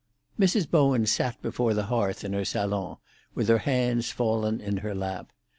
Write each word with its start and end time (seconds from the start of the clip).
XIII 0.39 0.47
Mrs. 0.47 0.71
Bowen 0.71 1.05
sat 1.05 1.39
before 1.43 1.75
the 1.75 1.83
hearth 1.85 2.23
in 2.23 2.33
her 2.33 2.43
salon, 2.43 2.97
with 3.35 3.47
her 3.49 3.59
hands 3.59 4.09
fallen 4.09 4.59
in 4.59 4.77
her 4.77 4.95
lap. 4.95 5.31